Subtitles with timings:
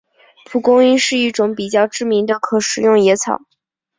[0.49, 3.39] 蒲公英是一种比较知名的可食用野草。